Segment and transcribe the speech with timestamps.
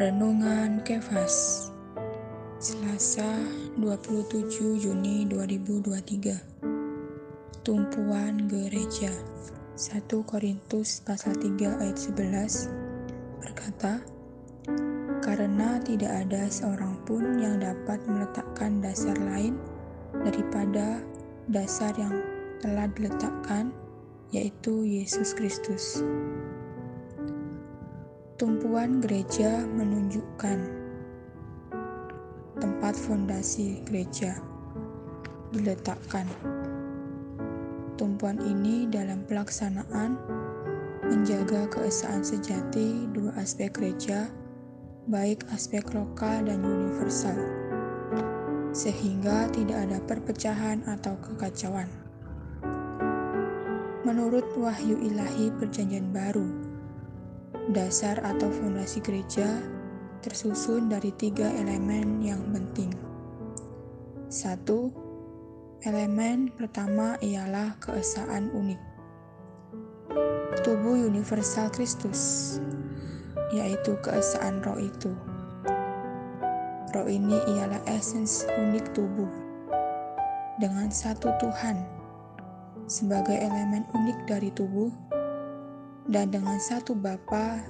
[0.00, 1.68] Renungan Kefas
[2.56, 3.36] Selasa
[3.76, 9.12] 27 Juni 2023 Tumpuan Gereja
[9.76, 14.00] 1 Korintus pasal 3 ayat 11 berkata
[15.20, 19.60] Karena tidak ada seorang pun yang dapat meletakkan dasar lain
[20.16, 21.04] daripada
[21.52, 22.24] dasar yang
[22.64, 23.68] telah diletakkan
[24.32, 26.00] yaitu Yesus Kristus.
[28.40, 30.58] Tumpuan gereja menunjukkan
[32.56, 34.40] tempat fondasi gereja
[35.52, 36.24] diletakkan.
[38.00, 40.16] Tumpuan ini dalam pelaksanaan
[41.04, 44.32] menjaga keesaan sejati dua aspek gereja,
[45.12, 47.36] baik aspek lokal dan universal,
[48.72, 51.92] sehingga tidak ada perpecahan atau kekacauan.
[54.08, 56.69] Menurut wahyu ilahi Perjanjian Baru,
[57.70, 59.46] Dasar atau fondasi gereja
[60.26, 62.90] tersusun dari tiga elemen yang penting.
[64.26, 64.90] Satu,
[65.86, 68.80] elemen pertama ialah keesaan unik.
[70.66, 72.58] Tubuh universal Kristus,
[73.54, 75.14] yaitu keesaan roh itu.
[76.90, 79.30] Roh ini ialah esens unik tubuh
[80.58, 81.86] dengan satu Tuhan
[82.90, 84.90] sebagai elemen unik dari tubuh
[86.10, 87.62] dan dengan satu Bapa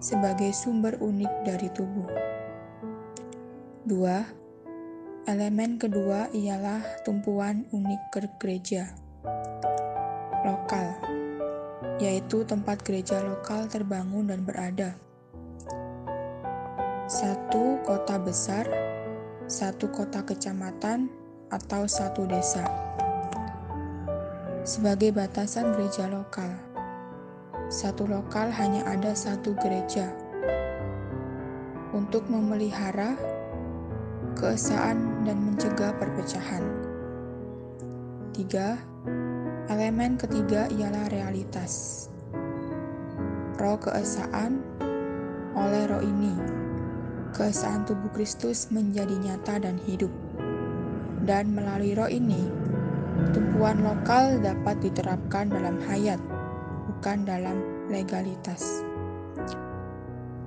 [0.00, 2.08] sebagai sumber unik dari tubuh.
[3.84, 4.24] Dua,
[5.28, 8.88] elemen kedua ialah tumpuan unik ke gereja
[10.48, 10.96] lokal,
[12.00, 14.96] yaitu tempat gereja lokal terbangun dan berada.
[17.04, 18.64] Satu kota besar,
[19.44, 21.12] satu kota kecamatan,
[21.52, 22.64] atau satu desa.
[24.64, 26.73] Sebagai batasan gereja lokal,
[27.72, 30.12] satu lokal hanya ada satu gereja.
[31.94, 33.16] Untuk memelihara
[34.36, 36.64] keesaan dan mencegah perpecahan.
[38.34, 38.76] Tiga,
[39.70, 42.06] elemen ketiga ialah realitas.
[43.54, 44.60] Roh keesaan
[45.54, 46.34] oleh roh ini,
[47.32, 50.10] keesaan tubuh Kristus menjadi nyata dan hidup.
[51.24, 52.50] Dan melalui roh ini,
[53.32, 56.18] tumpuan lokal dapat diterapkan dalam hayat
[56.94, 57.58] bukan dalam
[57.90, 58.82] legalitas.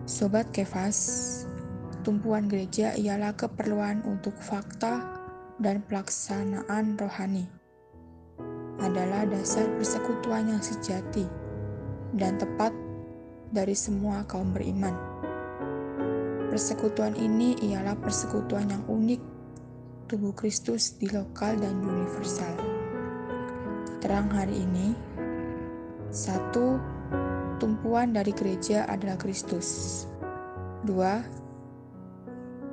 [0.07, 0.97] Sobat Kefas,
[2.07, 5.03] tumpuan gereja ialah keperluan untuk fakta
[5.59, 7.45] dan pelaksanaan rohani.
[8.79, 11.27] Adalah dasar persekutuan yang sejati
[12.15, 12.71] dan tepat
[13.51, 14.95] dari semua kaum beriman.
[16.47, 19.21] Persekutuan ini ialah persekutuan yang unik
[20.07, 22.55] tubuh Kristus di lokal dan universal.
[23.99, 24.95] Terang hari ini,
[26.17, 26.81] satu,
[27.61, 30.01] tumpuan dari gereja adalah Kristus.
[30.81, 31.21] Dua,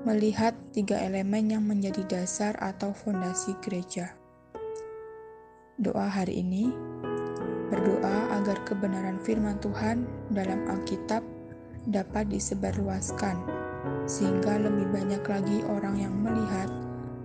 [0.09, 4.17] melihat tiga elemen yang menjadi dasar atau fondasi gereja.
[5.77, 6.73] Doa hari ini
[7.69, 11.21] berdoa agar kebenaran firman Tuhan dalam Alkitab
[11.93, 13.37] dapat disebarluaskan,
[14.09, 16.73] sehingga lebih banyak lagi orang yang melihat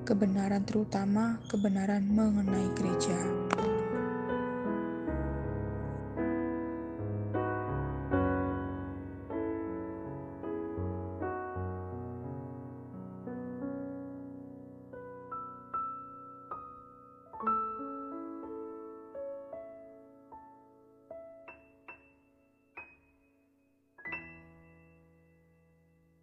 [0.03, 3.16] kebenaran, terutama kebenaran mengenai gereja.